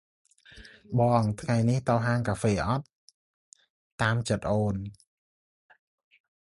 [0.99, 2.85] «បង ថ្ងៃនេះទៅហាងកាហ្វេអត់?»
[4.01, 4.75] «តាមចិត្តអូន។»